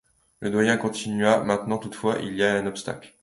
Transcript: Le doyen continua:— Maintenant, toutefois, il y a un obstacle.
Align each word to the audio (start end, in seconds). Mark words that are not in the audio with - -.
Le 0.39 0.49
doyen 0.49 0.77
continua:— 0.77 1.43
Maintenant, 1.43 1.77
toutefois, 1.77 2.17
il 2.23 2.33
y 2.33 2.43
a 2.43 2.55
un 2.55 2.65
obstacle. 2.65 3.13